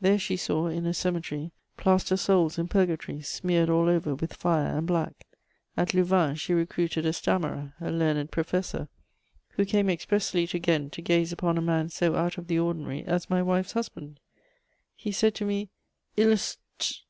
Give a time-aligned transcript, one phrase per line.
[0.00, 4.78] There she saw, in a cemetery, plaster souls in purgatory, smeared all over with fire
[4.78, 5.26] and black.
[5.76, 8.86] At Louvain, she recruited a stammerer, a learned professor,
[9.56, 13.02] who came expressly to Ghent to gaze upon a man so out of the ordinary
[13.02, 14.20] as my wife's husband.
[14.94, 15.68] He said to me,
[16.16, 16.58] "Illus...
[16.78, 17.00] ttt...